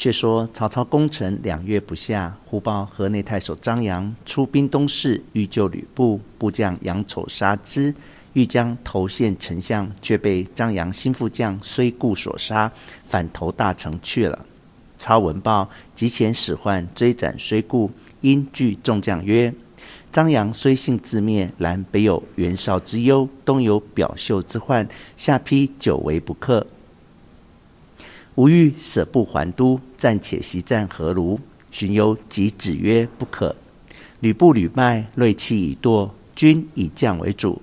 [0.00, 7.94] 却说曹操攻城两月不下，忽报河内太守张杨出兵东市，欲救吕布，部将杨丑杀之，
[8.32, 12.72] 欲将投献丞相，却被张杨心腹将虽固所杀，
[13.04, 14.46] 反投大城去了。
[14.98, 17.90] 操闻报，急遣使唤追斩虽固，
[18.22, 19.52] 因惧众将曰
[20.10, 26.66] ：“张杨虽幸自灭，然北有袁绍之忧，东有表袖之患，下邳久为不克。
[28.36, 31.38] 吾欲舍部还都，暂且息战何如？”
[31.70, 33.54] 荀攸即止曰：“不可。
[34.20, 37.60] 吕布屡败，锐气已堕，军以将为主，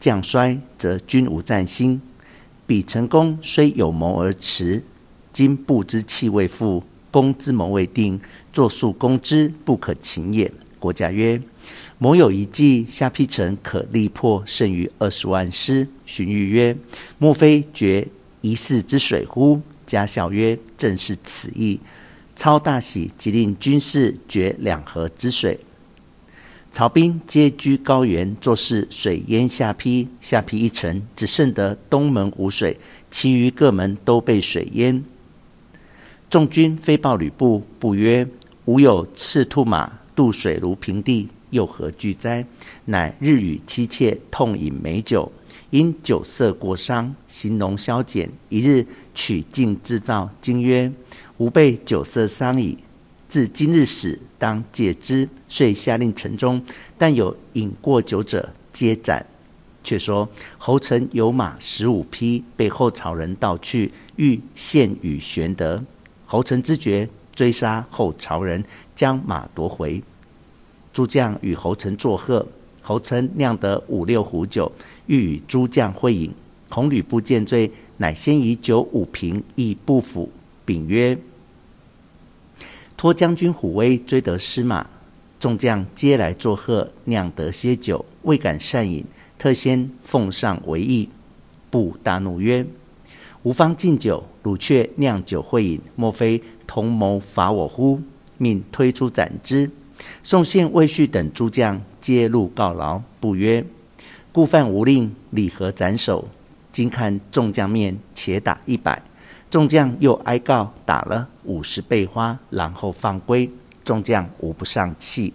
[0.00, 2.00] 将衰则军无战心。
[2.66, 4.82] 彼成功虽有谋而迟。”
[5.32, 8.20] 今不知气未复，攻之谋未定，
[8.52, 10.52] 作速攻之，不可擒也。
[10.78, 11.42] 国家曰
[11.98, 16.76] ：“某有一计，下邳城可力破，胜于二十万师。”荀彧曰
[17.18, 18.06] ：“莫非决
[18.42, 19.60] 一泗之水乎？”
[19.94, 21.78] 嘉笑曰：“正是此意。”
[22.34, 25.60] 操大喜，即令军士决两河之水。
[26.72, 30.08] 曹兵皆居高原，作势水淹下邳。
[30.20, 32.76] 下邳一城，只剩得东门无水，
[33.08, 35.04] 其余各门都被水淹。
[36.28, 38.26] 众军飞报吕布，布曰
[38.66, 42.44] ：“吾有赤兔马渡水如平地，又何惧哉？”
[42.86, 45.30] 乃日与妻妾痛饮美酒，
[45.74, 48.30] 因酒色过伤，形容消减。
[48.48, 50.92] 一日取镜自照，惊曰
[51.38, 52.78] ：“吾被酒色伤矣！
[53.28, 56.62] 自今日始，当戒之。”遂下令城中，
[56.96, 59.26] 但有饮过酒者，皆斩。
[59.82, 65.82] 却说侯成有马十五匹，被后曹人盗去，欲献与玄德。
[66.24, 68.64] 侯成知觉，追杀后曹人，
[68.94, 70.00] 将马夺回。
[70.92, 72.46] 诸将与侯成作贺，
[72.84, 74.70] 侯成酿得五六壶酒，
[75.06, 76.30] 欲与诸将会饮。
[76.68, 80.30] 恐吕布见醉，乃先以酒五瓶，亦不服，
[80.66, 81.16] 禀曰
[82.96, 84.86] ：“托将军虎威，追得失马。
[85.40, 89.04] 众将皆来作贺，酿得些酒，未敢擅饮，
[89.38, 91.08] 特先奉上为义。”
[91.70, 92.66] 布大怒曰：
[93.44, 98.00] 吾方敬酒，汝却酿酒会饮，莫非同谋伐我乎？
[98.36, 99.70] 命推出斩之。
[100.22, 103.02] 宋宪、魏续等诸将皆入告劳。
[103.20, 103.64] 不曰
[104.32, 106.28] ：“故犯无令，理何斩首？
[106.72, 109.02] 今看众将面，且打一百。”
[109.50, 113.48] 众将又哀告，打了五十倍花，然后放归。
[113.84, 115.32] 众将无不丧气。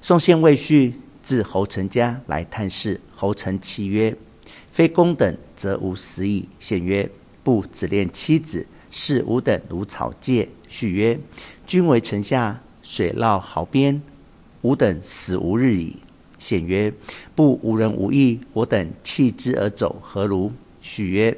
[0.00, 4.16] 宋宪、魏续至侯成家来探视，侯成泣曰：
[4.70, 6.48] 非公等，则无死矣。
[6.58, 7.08] 宪曰
[7.42, 11.18] ：“不只恋妻子，视吾等如草芥。”续曰
[11.66, 14.02] ：“君为臣下，水涝壕边，
[14.62, 15.96] 吾等死无日矣。”
[16.38, 16.92] 显曰
[17.34, 21.36] ：“不无人无义，我等弃之而走，何如？”续曰：“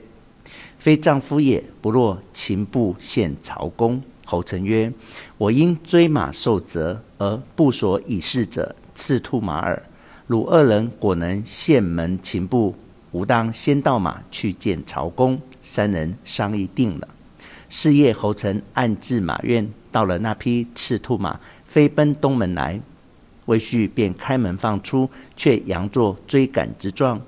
[0.78, 4.92] 非丈夫也，不若擒布献曹公。”侯成曰
[5.38, 9.82] ：“我因追马受责，而不所以事者，赤兔马耳。
[10.26, 12.74] 汝二人果能献门擒布。”
[13.12, 17.08] 吾当先盗马去见曹公，三人商议定了。
[17.72, 22.81] 是夜，侯成暗至马院，到了那匹赤兔马，飞奔东门来。
[23.47, 27.20] 魏续便开门放出，却佯作追赶之状。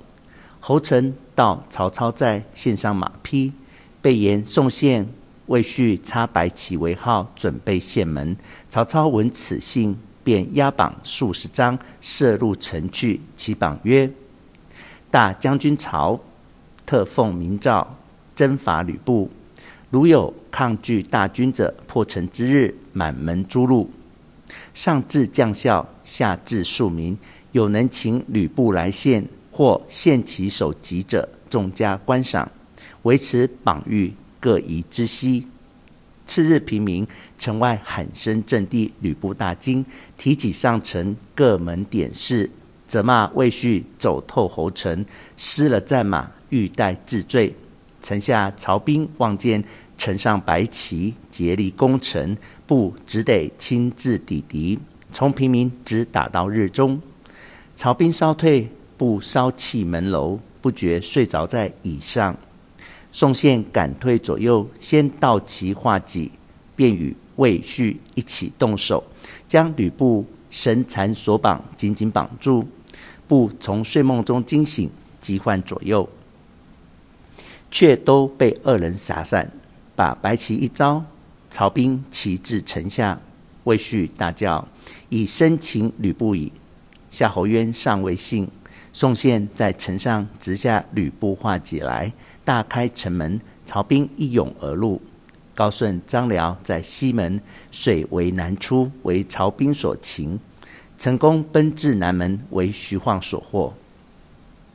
[0.59, 3.53] 侯成到曹操寨，献上马匹，
[4.01, 5.07] 备言宋宪、
[5.45, 8.35] 魏续插白旗为号，准备献门。
[8.69, 13.21] 曹操闻此信，便押榜数十张，射入城去。
[13.37, 14.11] 其榜曰：
[15.09, 16.19] 大将军曹
[16.85, 17.95] 特奉明诏
[18.35, 19.29] 征伐吕布，
[19.93, 23.85] 如有抗拒大军者，破城之日，满门诛戮。
[24.73, 27.15] 上至将校，下至庶民，
[27.51, 32.51] 有能请吕布来献或献其首级者，重加观赏。
[33.03, 35.45] 维持榜諭，各宜知悉。
[36.25, 37.05] 次日平明，
[37.37, 39.85] 城外喊声震地，吕布大惊，
[40.17, 42.49] 提戟上城，各门点视。
[42.87, 45.05] 责骂魏续走透侯城，
[45.37, 47.55] 失了战马，欲待治罪。
[48.01, 49.63] 城下曹兵望见
[49.97, 52.35] 城上白旗，竭力攻城，
[52.67, 54.79] 不只得亲自抵敌，
[55.11, 57.01] 从平明直打到日中。
[57.75, 62.35] 曹兵稍退，不稍弃门楼，不觉睡着在椅上。
[63.11, 66.31] 宋宪赶退左右，先到其画戟，
[66.75, 69.03] 便与魏续一起动手，
[69.47, 72.67] 将吕布绳缠索绑，紧紧绑住。
[73.27, 74.89] 布从睡梦中惊醒，
[75.21, 76.07] 急唤左右，
[77.71, 79.51] 却都被二人杀散。
[79.95, 81.03] 把白旗一招，
[81.49, 83.19] 曹兵齐至城下。
[83.65, 84.67] 魏续大叫
[85.09, 86.51] ：“已生擒吕布矣！”
[87.09, 88.49] 夏侯渊尚未信。
[88.91, 92.13] 宋宪在城上直下吕布画戟来，
[92.45, 95.01] 大开城门，曹兵一拥而入。
[95.55, 97.39] 高顺、张辽在西门，
[97.71, 100.39] 水为南出，为曹兵所擒。
[100.97, 103.73] 成功奔至南门，为徐晃所获。